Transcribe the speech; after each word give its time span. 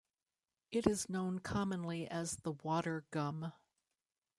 It 0.71 0.87
is 0.87 1.09
known 1.09 1.37
commonly 1.37 2.07
as 2.07 2.37
the 2.37 2.53
water 2.53 3.05
gum. 3.11 3.53